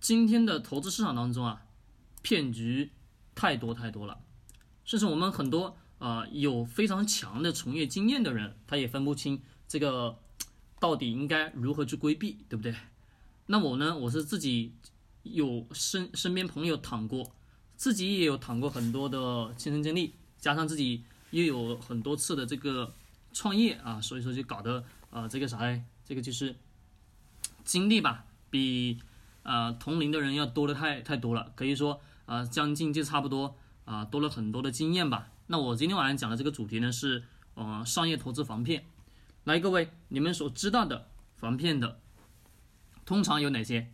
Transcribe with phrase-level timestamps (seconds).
[0.00, 1.62] 今天的投资市场当中啊，
[2.22, 2.90] 骗局
[3.34, 4.18] 太多太多了，
[4.82, 10.18] 甚至我们很多啊有非常强的从业经验的人，他也分不清这个
[10.80, 12.74] 到底应该如何去规避，对不对？
[13.46, 14.72] 那我呢，我是自己
[15.22, 17.32] 有身身边朋友躺过，
[17.76, 22.94] 自己也有躺过很多的亲身经历，加上自己又有很多次的这个
[23.34, 26.56] 创业啊，所以说就搞得啊这个啥嘞，这个就是
[27.64, 28.98] 经历吧，比。
[29.42, 35.30] 啊，同龄的人要多的太太多了，可以说啊，将近就差不多啊，多了很多的经验吧。
[35.46, 38.84] 那我今天晚上讲的这个主题呢是，呃，商业投资防骗。
[39.44, 41.98] 来，各位，你们所知道的防骗的，
[43.04, 43.90] 通常有哪些？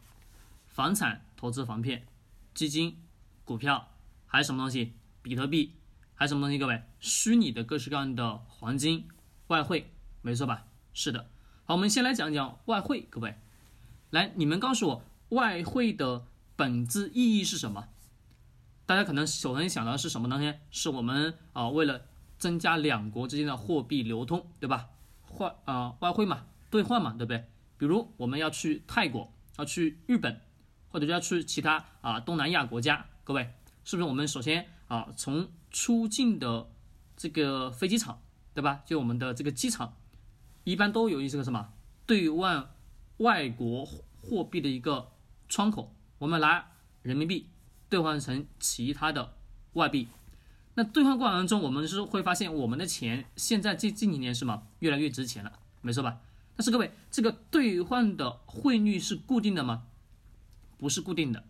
[0.66, 2.06] 房产投资防骗，
[2.52, 2.98] 基金、
[3.44, 3.88] 股票，
[4.26, 4.92] 还有什么东西？
[5.22, 5.72] 比特币，
[6.14, 6.58] 还有什么东西？
[6.58, 9.08] 各位，虚拟的各式各样的黄金、
[9.46, 9.90] 外汇，
[10.20, 10.66] 没错吧？
[10.92, 11.30] 是的。
[11.64, 13.38] 好，我们先来讲讲外汇，各位，
[14.10, 15.02] 来，你们告诉我。
[15.30, 17.88] 外汇的本质意义是什么？
[18.86, 20.54] 大家可能首先想到是什么东西？
[20.70, 22.02] 是我们啊为了
[22.38, 24.88] 增加两国之间的货币流通，对吧？
[25.22, 27.44] 换啊外汇嘛，兑换嘛，对不对？
[27.76, 30.40] 比如我们要去泰国，要去日本，
[30.88, 34.08] 或者要去其他啊东南亚国家，各位是不是？
[34.08, 36.70] 我们首先啊从出境的
[37.16, 38.22] 这个飞机场，
[38.54, 38.82] 对吧？
[38.86, 39.96] 就我们的这个机场，
[40.62, 41.72] 一般都有一个什么
[42.06, 42.70] 兑换
[43.16, 45.10] 外国货币的一个。
[45.48, 46.66] 窗口，我们拿
[47.02, 47.46] 人民币
[47.88, 49.34] 兑换成其他的
[49.74, 50.08] 外币，
[50.74, 55.52] 那兑换过程当中，我们是会发现我们的钱现在这近几年是吗越来越值钱了，
[55.82, 56.18] 没错吧？
[56.56, 59.84] 但是各位，这个兑换的汇率是固定的吗？
[60.78, 61.44] 不是固定的，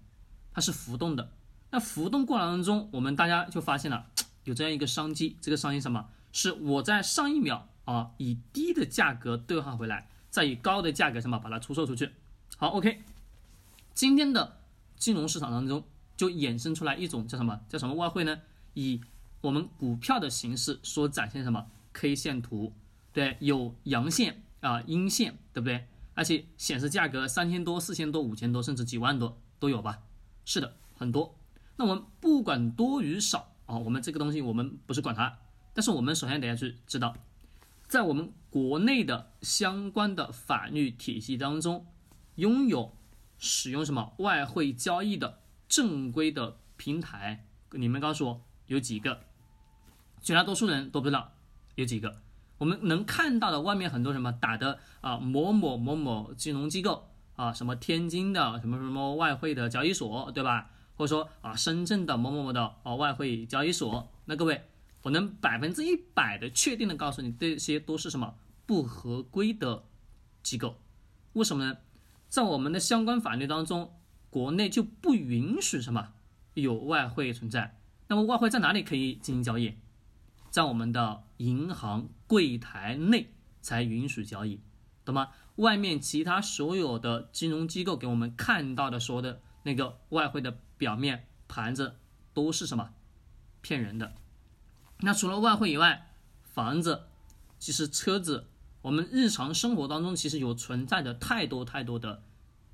[0.52, 1.30] 它是浮动的。
[1.70, 4.06] 那浮动过程当中，我们大家就发现了
[4.44, 6.08] 有这样一个商机，这个商机什么？
[6.32, 12.10] 是我在上一秒啊以低的价格兑换回来，再以高的价格什么把它出售出去。
[12.56, 13.02] 好，OK。
[13.96, 14.58] 今天的
[14.98, 15.82] 金融市场当中，
[16.18, 17.58] 就衍生出来一种叫什么？
[17.66, 18.42] 叫什么外汇呢？
[18.74, 19.00] 以
[19.40, 22.74] 我们股票的形式所展现什么 K 线图？
[23.14, 25.86] 对，有阳线啊、阴线，对不对？
[26.12, 30.02] 而且显示价格三千多、四千多、五千多，甚至几万多都有吧？
[30.44, 31.34] 是的，很多。
[31.76, 35.38] 那我们不管多与少啊，我们这个东西我们不是管它，
[35.72, 37.16] 但是我们首先得要去知道，
[37.88, 41.86] 在我们国内的相关的法律体系当中，
[42.34, 42.94] 拥有。
[43.38, 47.46] 使用什么外汇交易的正规的平台？
[47.72, 49.20] 你们告诉我有几个？
[50.22, 51.32] 绝大多数人都不知道
[51.74, 52.22] 有几个。
[52.58, 60.70] 我们能看到的外面很多什么打的啊某某某某金融机构啊，什么天津的什么什么外汇的交易所，对吧？
[60.96, 64.10] 或者说啊深圳的某某某的啊外汇交易所。
[64.24, 64.68] 那各位，
[65.02, 69.84] 我能百分之一百的确定的告诉你，这些都是什么不合规的
[70.42, 70.80] 机构？
[71.34, 71.76] 为什么呢？
[72.36, 73.94] 在我们的相关法律当中，
[74.28, 76.12] 国内就不允许什么
[76.52, 77.80] 有外汇存在。
[78.08, 79.76] 那么外汇在哪里可以进行交易？
[80.50, 83.32] 在我们的银行柜台内
[83.62, 84.60] 才允许交易，
[85.02, 85.30] 懂吗？
[85.54, 91.96] 外面其他所有的金融机构给我们看到的说的那个外汇的表面盘子
[92.34, 92.90] 都是什么
[93.62, 94.12] 骗人的。
[95.00, 96.10] 那除了外汇以外，
[96.42, 97.04] 房子，
[97.58, 98.48] 其实车子。
[98.86, 102.22] 我们日常生活当中其实有存在的太多太多的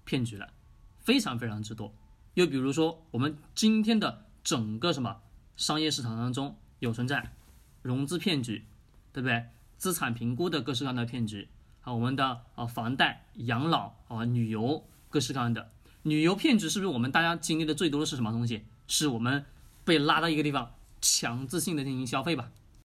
[0.05, 0.53] 骗局了，
[1.00, 1.95] 非常非常之多。
[2.34, 5.23] 又比如说，我们今天的整个什么
[5.56, 7.33] 商业市场当中有存在
[7.81, 8.67] 融资骗局，
[9.11, 9.47] 对不对？
[9.78, 11.49] 资产评估的各式各样的骗局
[11.81, 15.71] 啊，我们的啊房贷、养老啊、旅游各式各样的
[16.03, 18.67] 旅游骗局，是不是我们大家经历的最多的是什么东西？
[18.87, 19.47] 是我们
[19.83, 22.50] 被拉到一个地方强制性的进行消费吧？